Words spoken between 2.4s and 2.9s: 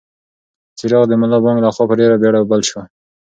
بل شو.